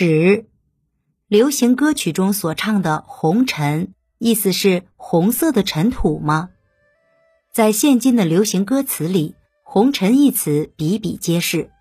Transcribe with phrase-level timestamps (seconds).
[0.00, 0.46] 史，
[1.26, 6.50] 流行歌曲中所唱的“红尘”，意思是红色的尘土吗？
[7.52, 9.34] 在现今的流行歌词里
[9.66, 11.72] ，“红尘”一词比比皆是，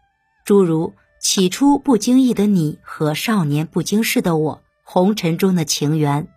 [0.44, 6.28] 诸如“起初不经意的你”和“少年不经事的我”，红尘中的情缘，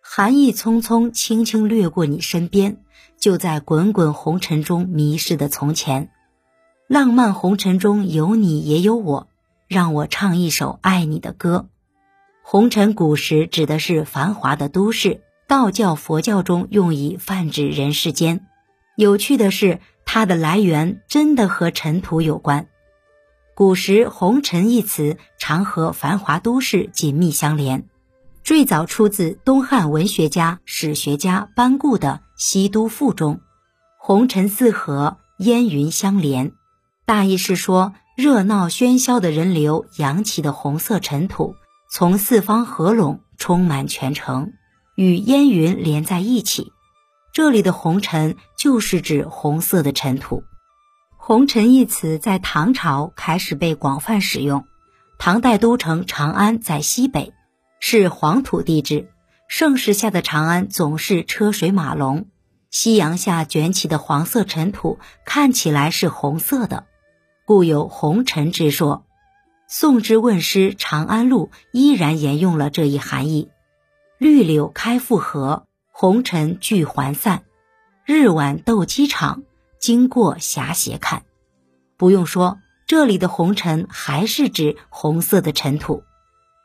[0.00, 2.76] 寒意匆匆，轻轻掠过你身边，
[3.18, 6.12] 就在滚滚红尘中迷失的从前，
[6.86, 9.28] 浪漫红尘中有你也有我。
[9.68, 11.68] 让我唱一首爱你的歌。
[12.42, 18.46] 红尘古时指的是繁华的都市，道教、佛教中用以泛指人世间。
[18.96, 22.68] 有趣的是，它的来源真的和尘土有关。
[23.54, 27.86] 古时“红尘”一词常和繁华都市紧密相连，
[28.42, 33.40] 最早出自东汉文学家、史学家班固的《西都赋》中
[34.00, 36.52] ：“红尘四合，烟云相连。”
[37.08, 37.94] 大意是说。
[38.18, 41.54] 热闹喧嚣的人流扬起的红色尘土，
[41.88, 44.54] 从四方合拢，充满全城，
[44.96, 46.72] 与烟云连在一起。
[47.32, 50.42] 这里的红尘就是指红色的尘土。
[51.16, 54.64] 红尘一词在唐朝开始被广泛使用。
[55.16, 57.32] 唐代都城长安在西北，
[57.78, 59.12] 是黄土地质，
[59.46, 62.26] 盛世下的长安总是车水马龙。
[62.72, 66.86] 夕阳下卷起的黄色尘土，看起来是红色的。
[67.48, 69.06] 故有红尘之说，
[69.66, 73.48] 宋之问诗《长安路》依然沿用了这一含义。
[74.18, 77.44] 绿柳开复合，红尘聚还散。
[78.04, 79.44] 日晚斗鸡场，
[79.80, 81.22] 经过斜斜看。
[81.96, 86.02] 不用说，这里的红尘还是指红色的尘土。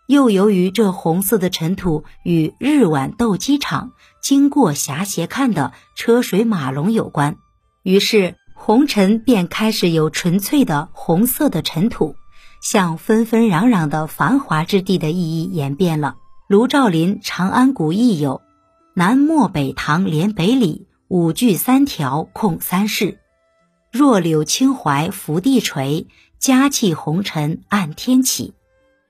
[0.07, 7.37] 又由于这红色的尘土与日晚斗鸡场、经过斜斜看的车水马龙有关，
[7.83, 8.35] 于是。
[8.65, 12.15] 红尘便开始有纯粹的红色的尘土，
[12.61, 16.15] 向纷纷攘攘的繁华之地的意义演变了。
[16.47, 18.41] 卢照邻《长安古意》有
[18.95, 23.19] ：“南陌北堂连北里，五句三条控三世。
[23.91, 26.07] 若柳青槐拂地垂，
[26.39, 28.53] 佳气红尘暗天起。”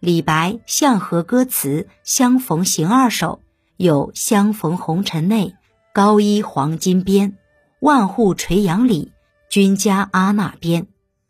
[0.02, 3.42] 李白《向和歌词·相逢行二首》
[3.78, 5.54] 有：“相逢红尘内，
[5.94, 7.38] 高衣黄金边，
[7.80, 9.12] 万户垂杨里。”
[9.54, 10.88] 君家阿那边，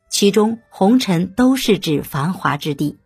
[0.09, 2.97] 其中红尘都是指繁华之地。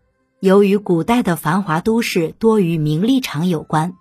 [0.42, 3.96] 由于古代的繁华都市多与名利场有关，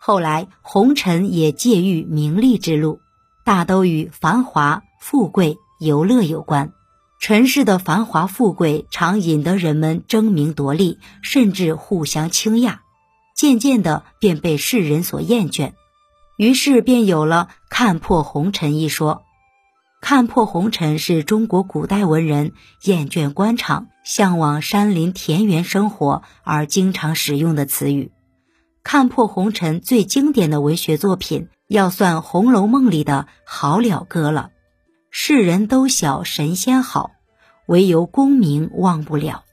[0.00, 3.00] 后来红尘也借喻名利之路，
[3.44, 6.72] 大都与繁华、富贵、游乐有关。
[7.20, 12.78] 尘世的繁华富贵常引得人们争名夺利，甚至互相倾轧，
[13.36, 15.72] 渐渐的便被世人所厌倦，
[16.38, 19.24] 于是便有了“看破红尘”一说。
[20.02, 28.10] 看破红尘是中国古代文人厌倦官场、向往山林田园生活而经常使用的词语。
[28.82, 34.50] 看破红尘最经典的文学作品，要算《红楼梦》里的《好了歌》了。
[35.12, 37.12] 世人都晓神仙好，
[37.66, 39.44] 唯有功名忘不了。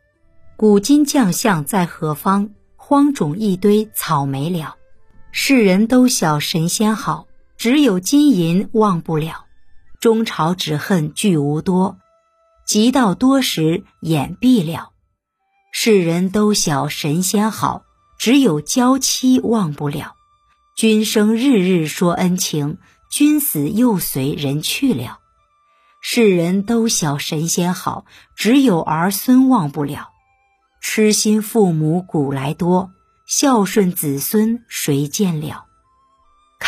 [0.58, 2.50] 古今将相在何方？
[2.76, 4.76] 荒冢一堆草没了。
[5.32, 9.46] 世人都晓神仙好，只有金银忘不了。
[10.00, 11.98] 中朝只恨聚无多，
[12.66, 14.92] 及到多时眼闭了。
[15.74, 17.84] 世人都晓神仙好，
[18.18, 20.16] 只有娇妻忘不了。
[20.78, 22.78] 君生日日说恩情，
[23.12, 25.20] 君死又随人去了。
[26.02, 28.06] 世人都晓神仙好，
[28.38, 30.12] 只有儿孙忘不了。
[30.82, 32.92] 痴心父母古来多，
[33.26, 35.66] 孝顺子孙谁见了？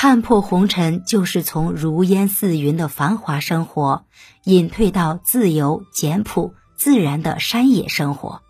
[0.01, 4.07] 看破红尘，就是从如烟似云的繁华生活，
[4.45, 8.41] 隐退到自由、简朴、自然的山野生活。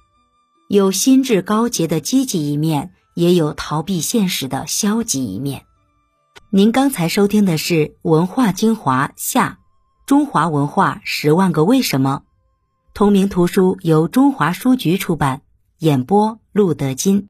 [0.69, 5.65] 有心智高洁的积极一面，也有逃避现实的消极一面。
[6.51, 9.59] 您刚才收听的是《文化精华下：
[10.05, 12.21] 中华文化十万个为什么》，
[12.93, 15.41] 同名图书由中华书局出版，
[15.79, 17.27] 演播陆德金。